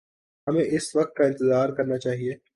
[0.47, 2.33] ہمیں اس وقت کا انتظار کرنا چاہیے۔